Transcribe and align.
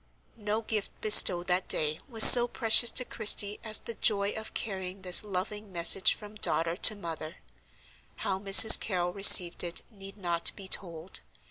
No 0.37 0.63
gift 0.63 0.99
bestowed 0.99 1.45
that 1.45 1.67
day 1.67 1.99
was 2.09 2.23
so 2.23 2.47
precious 2.47 2.89
to 2.89 3.05
Christie 3.05 3.59
as 3.63 3.77
the 3.77 3.93
joy 3.93 4.31
of 4.31 4.55
carrying 4.55 5.03
this 5.03 5.23
loving 5.23 5.71
message 5.71 6.15
from 6.15 6.33
daughter 6.33 6.75
to 6.77 6.95
mother. 6.95 7.35
How 8.15 8.39
Mrs. 8.39 8.79
Carrol 8.79 9.13
received 9.13 9.63
it 9.63 9.83
need 9.91 10.17
not 10.17 10.53
be 10.55 10.67
told. 10.67 11.21